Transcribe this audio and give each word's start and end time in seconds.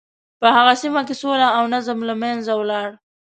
په 0.39 0.47
هغه 0.55 0.73
سیمه 0.81 1.01
کې 1.07 1.15
سوله 1.21 1.47
او 1.57 1.63
نظم 1.73 1.97
له 2.09 2.15
منځه 2.21 2.51
ولاړ. 2.59 2.89